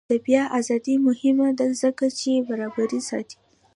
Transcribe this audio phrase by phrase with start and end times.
[0.09, 3.37] د بیان ازادي مهمه ده ځکه چې برابري ساتي.